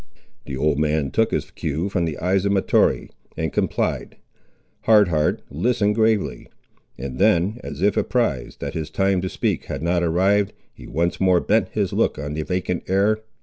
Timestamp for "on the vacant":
12.17-12.89